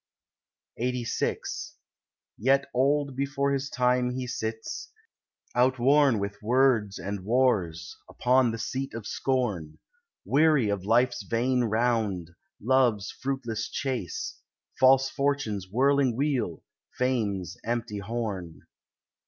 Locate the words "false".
14.79-15.07